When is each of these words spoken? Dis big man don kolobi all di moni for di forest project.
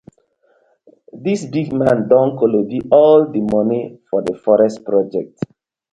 Dis 1.27 1.43
big 1.55 1.67
man 1.81 1.97
don 2.09 2.29
kolobi 2.39 2.79
all 3.03 3.21
di 3.33 3.41
moni 3.51 3.79
for 4.07 4.19
di 4.27 4.33
forest 4.43 4.77
project. 4.87 5.33